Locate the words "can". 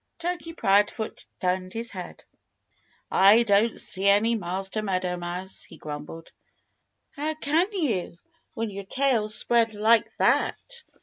7.35-7.71